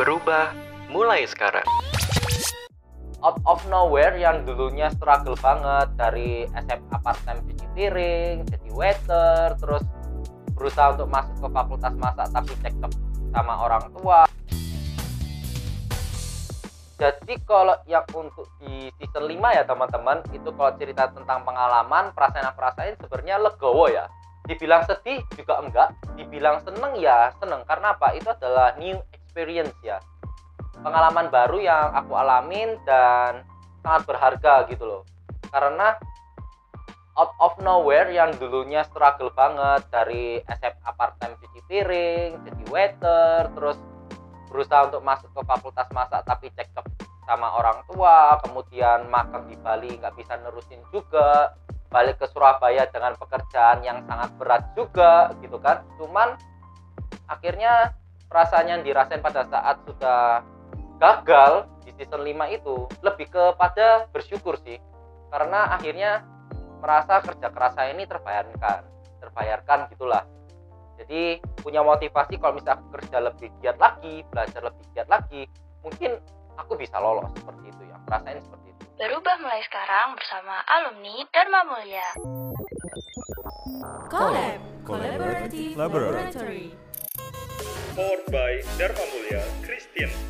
[0.00, 0.56] Berubah
[0.88, 1.68] mulai sekarang.
[3.20, 9.60] out of nowhere yang dulunya struggle banget dari SMA part time cuci piring, jadi waiter,
[9.60, 9.84] terus
[10.56, 12.92] berusaha untuk masuk ke fakultas masak tapi cekcok
[13.28, 14.24] sama orang tua.
[16.96, 22.96] Jadi kalau yang untuk di season 5 ya teman-teman, itu kalau cerita tentang pengalaman, perasaan-perasaan
[23.04, 24.08] sebenarnya legowo ya.
[24.48, 27.68] Dibilang sedih juga enggak, dibilang seneng ya seneng.
[27.68, 28.16] Karena apa?
[28.16, 28.96] Itu adalah new
[29.30, 30.02] experience ya.
[30.82, 33.46] Pengalaman baru yang aku alamin dan
[33.86, 35.02] sangat berharga gitu loh.
[35.54, 35.94] Karena
[37.14, 43.50] out of nowhere yang dulunya struggle banget dari SMA part time cuci piring jadi waiter
[43.54, 43.78] terus
[44.50, 46.86] berusaha untuk masuk ke fakultas masak tapi cekcok
[47.28, 51.54] sama orang tua kemudian makan di Bali nggak bisa nerusin juga
[51.90, 55.82] balik ke Surabaya dengan pekerjaan yang sangat berat juga gitu kan.
[55.98, 56.38] Cuman
[57.26, 57.94] akhirnya
[58.30, 60.46] perasaan yang dirasain pada saat sudah
[61.02, 64.78] gagal di season 5 itu lebih kepada bersyukur sih.
[65.34, 66.22] Karena akhirnya
[66.78, 68.86] merasa kerja keras saya ini terbayarkan
[69.20, 70.24] terbayarkan gitulah.
[70.96, 75.48] Jadi punya motivasi kalau misalnya aku kerja lebih giat lagi belajar lebih giat lagi
[75.80, 76.20] mungkin
[76.60, 78.84] aku bisa lolos seperti itu ya rasain seperti itu.
[79.00, 82.08] Berubah mulai sekarang bersama alumni Dharma Mulia.
[84.12, 86.89] Collab Collaborative Laboratory
[87.94, 90.29] powered by Dharma Mulia Christian School